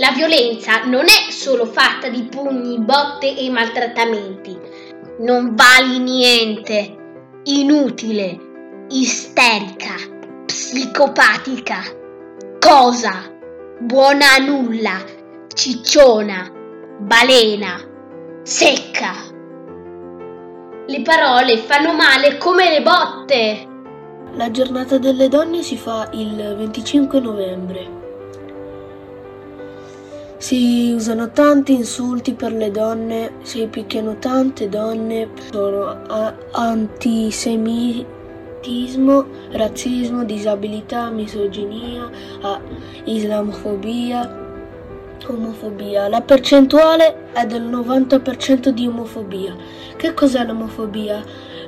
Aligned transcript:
La 0.00 0.12
violenza 0.12 0.84
non 0.84 1.04
è 1.04 1.30
solo 1.30 1.66
fatta 1.66 2.08
di 2.08 2.22
pugni, 2.22 2.78
botte 2.78 3.36
e 3.36 3.50
maltrattamenti. 3.50 4.58
Non 5.18 5.54
vali 5.54 5.98
niente. 5.98 6.96
Inutile. 7.42 8.86
Isterica. 8.88 9.92
Psicopatica. 10.46 11.82
Cosa? 12.58 13.30
Buona 13.78 14.36
a 14.36 14.38
nulla. 14.38 15.04
Cicciona. 15.52 16.50
Balena. 16.98 17.78
Secca. 18.42 19.12
Le 20.86 21.02
parole 21.02 21.58
fanno 21.58 21.92
male 21.92 22.38
come 22.38 22.70
le 22.70 22.80
botte. 22.82 23.68
La 24.32 24.50
giornata 24.50 24.96
delle 24.96 25.28
donne 25.28 25.62
si 25.62 25.76
fa 25.76 26.08
il 26.14 26.54
25 26.56 27.20
novembre. 27.20 27.99
Si 30.40 30.92
usano 30.96 31.32
tanti 31.32 31.74
insulti 31.74 32.32
per 32.32 32.54
le 32.54 32.70
donne, 32.70 33.32
si 33.42 33.66
picchiano 33.66 34.16
tante 34.18 34.70
donne, 34.70 35.28
sono 35.50 35.98
antisemitismo, 36.52 39.26
razzismo, 39.50 40.24
disabilità, 40.24 41.10
misoginia, 41.10 42.08
islamofobia, 43.04 44.34
omofobia. 45.28 46.08
La 46.08 46.22
percentuale 46.22 47.32
è 47.32 47.44
del 47.44 47.68
90% 47.68 48.70
di 48.70 48.86
omofobia. 48.86 49.54
Che 49.94 50.14
cos'è 50.14 50.42
l'omofobia? 50.42 51.22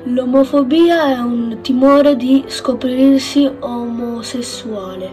L'omofobia 0.05 1.09
è 1.09 1.19
un 1.19 1.59
timore 1.61 2.16
di 2.16 2.45
scoprirsi 2.47 3.52
omosessuale. 3.61 5.13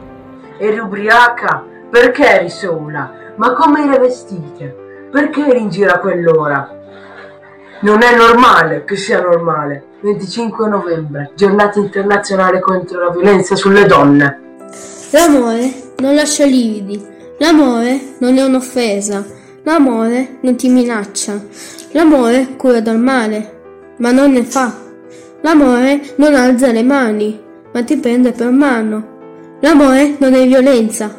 Eri 0.60 0.80
ubriaca? 0.80 1.66
Perché 1.90 2.26
eri 2.26 2.50
sola? 2.50 3.19
Ma 3.40 3.54
come 3.54 3.86
eri 3.86 4.00
vestita? 4.00 4.66
Perché 5.10 5.48
eri 5.48 5.62
in 5.62 5.70
giro 5.70 5.94
a 5.94 6.00
quell'ora? 6.00 6.78
Non 7.80 8.04
è 8.04 8.14
normale 8.14 8.84
che 8.84 8.98
sia 8.98 9.22
normale. 9.22 9.86
25 10.02 10.68
novembre, 10.68 11.32
giornata 11.36 11.80
internazionale 11.80 12.60
contro 12.60 13.00
la 13.00 13.12
violenza 13.12 13.56
sulle 13.56 13.86
donne. 13.86 14.58
L'amore 15.12 15.72
non 16.00 16.16
lascia 16.16 16.44
lividi. 16.44 17.02
L'amore 17.38 18.16
non 18.18 18.38
è 18.38 18.44
un'offesa. 18.44 19.26
L'amore 19.64 20.40
non 20.42 20.58
ti 20.58 20.68
minaccia. 20.68 21.42
L'amore 21.92 22.58
cura 22.58 22.82
dal 22.82 23.00
male, 23.00 23.94
ma 24.00 24.12
non 24.12 24.34
ne 24.34 24.44
fa. 24.44 24.70
L'amore 25.40 26.02
non 26.18 26.36
alza 26.36 26.74
le 26.74 26.84
mani, 26.84 27.42
ma 27.72 27.84
ti 27.84 27.96
prende 27.96 28.34
per 28.34 28.52
mano. 28.52 29.58
L'amore 29.62 30.16
non 30.18 30.34
è 30.34 30.46
violenza, 30.46 31.10